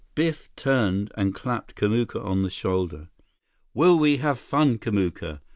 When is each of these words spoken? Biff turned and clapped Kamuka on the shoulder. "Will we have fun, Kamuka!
Biff 0.15 0.49
turned 0.55 1.11
and 1.15 1.35
clapped 1.35 1.75
Kamuka 1.75 2.25
on 2.25 2.41
the 2.41 2.49
shoulder. 2.49 3.09
"Will 3.75 3.99
we 3.99 4.17
have 4.17 4.39
fun, 4.39 4.79
Kamuka! 4.79 5.41